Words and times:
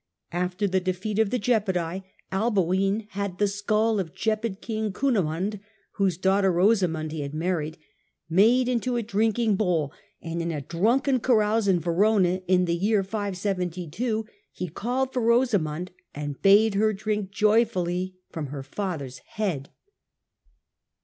After 0.33 0.65
the 0.67 0.79
defeat 0.79 1.19
of 1.19 1.29
the 1.29 1.37
Gepidae, 1.37 2.01
Alboin 2.31 3.05
had 3.11 3.37
the 3.37 3.47
skull 3.47 3.99
of 3.99 4.07
the 4.07 4.13
Gepid 4.15 4.59
King, 4.59 4.91
Cunimund, 4.91 5.59
whose 5.91 6.17
daughter 6.17 6.51
Rosamund 6.51 7.11
he 7.11 7.19
had 7.21 7.35
married, 7.35 7.77
made 8.27 8.67
into 8.67 8.95
a 8.95 9.03
drinking 9.03 9.57
bowl, 9.57 9.93
and 10.19 10.41
in 10.41 10.51
a 10.51 10.59
drunken 10.59 11.19
carouse 11.19 11.67
in 11.67 11.79
Verona, 11.79 12.41
in 12.47 12.65
the 12.65 12.73
year 12.73 13.03
572, 13.03 14.25
he 14.51 14.69
called 14.69 15.13
for 15.13 15.21
Rosamund 15.21 15.91
and 16.15 16.41
bade 16.41 16.73
her 16.73 16.93
drink 16.93 17.29
joyfully 17.29 18.15
from 18.31 18.47
her 18.47 18.63
father's 18.63 19.19
head. 19.19 19.69